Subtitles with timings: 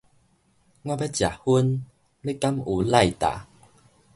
[0.03, 0.17] 我欲食薰，汝
[2.39, 3.45] 敢有ライター